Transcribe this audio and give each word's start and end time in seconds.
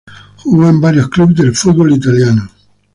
Jugó 0.37 0.67
en 0.67 0.81
varios 0.81 1.09
clubes 1.09 1.35
del 1.35 1.55
fútbol 1.55 1.93
italiano. 1.93 2.49